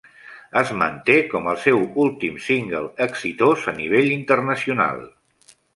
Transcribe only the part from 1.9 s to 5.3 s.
últim single exitós a nivell internacional.